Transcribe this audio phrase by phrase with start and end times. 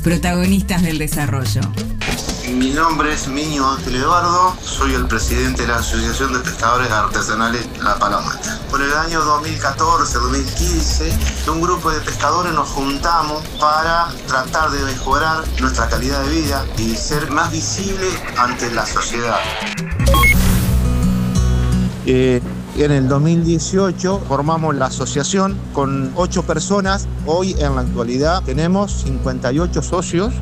[0.00, 1.60] protagonistas del desarrollo.
[2.54, 7.66] Mi nombre es Miño Ángel Eduardo, soy el presidente de la Asociación de Pescadores Artesanales
[7.80, 8.58] La Palometa.
[8.70, 15.88] Por el año 2014-2015, un grupo de pescadores nos juntamos para tratar de mejorar nuestra
[15.88, 19.38] calidad de vida y ser más visible ante la sociedad.
[22.06, 22.40] Eh,
[22.76, 27.06] en el 2018 formamos la asociación con ocho personas.
[27.26, 30.32] Hoy en la actualidad tenemos 58 socios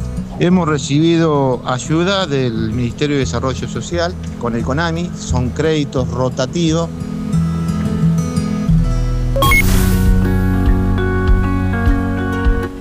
[0.41, 6.89] Hemos recibido ayuda del Ministerio de Desarrollo Social con el CONAMI, son créditos rotativos.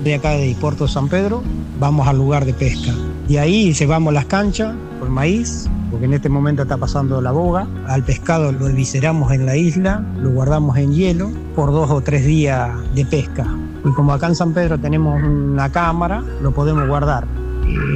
[0.03, 1.41] De acá de Puerto San Pedro
[1.80, 2.94] vamos al lugar de pesca
[3.28, 7.68] y ahí llevamos las canchas con maíz, porque en este momento está pasando la boga.
[7.88, 12.26] Al pescado lo visceramos en la isla, lo guardamos en hielo por dos o tres
[12.26, 13.45] días de pesca.
[13.86, 17.28] Y como acá en San Pedro tenemos una cámara, lo podemos guardar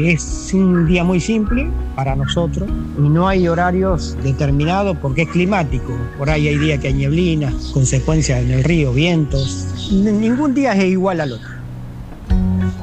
[0.04, 5.94] es un día muy simple para nosotros y no hay horarios determinados porque es climático.
[6.18, 9.90] Por ahí hay días que hay neblinas, consecuencias en el río, vientos.
[9.92, 11.61] Ningún día es igual al otro.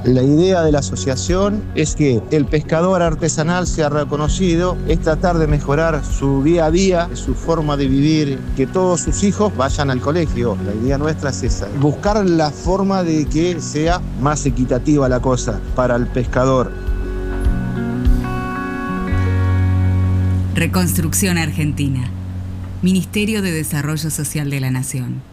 [0.05, 5.49] La idea de la asociación es que el pescador artesanal sea reconocido, es tratar de
[5.49, 10.01] mejorar su día a día, su forma de vivir, que todos sus hijos vayan al
[10.01, 10.57] colegio.
[10.65, 15.61] La idea nuestra es esa, buscar la forma de que sea más equitativa la cosa
[15.75, 16.71] para el pescador.
[20.55, 22.09] Reconstrucción Argentina.
[22.83, 25.28] Ministerio de Desarrollo Social de la Nación.